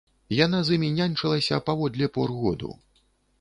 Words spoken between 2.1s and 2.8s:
пор году.